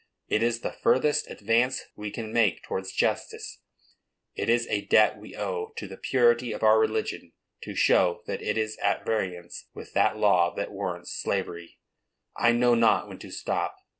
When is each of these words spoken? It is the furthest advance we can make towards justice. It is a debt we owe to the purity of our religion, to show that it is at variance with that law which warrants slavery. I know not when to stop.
It 0.29 0.41
is 0.41 0.61
the 0.61 0.73
furthest 0.73 1.29
advance 1.29 1.83
we 1.95 2.09
can 2.09 2.33
make 2.33 2.63
towards 2.63 2.91
justice. 2.91 3.59
It 4.33 4.49
is 4.49 4.65
a 4.65 4.85
debt 4.85 5.19
we 5.19 5.35
owe 5.37 5.73
to 5.77 5.87
the 5.87 5.95
purity 5.95 6.51
of 6.53 6.63
our 6.63 6.79
religion, 6.79 7.33
to 7.61 7.75
show 7.75 8.23
that 8.25 8.41
it 8.41 8.57
is 8.57 8.77
at 8.81 9.05
variance 9.05 9.67
with 9.75 9.93
that 9.93 10.17
law 10.17 10.55
which 10.55 10.69
warrants 10.69 11.13
slavery. 11.15 11.77
I 12.35 12.51
know 12.51 12.73
not 12.73 13.07
when 13.09 13.19
to 13.19 13.29
stop. 13.29 13.77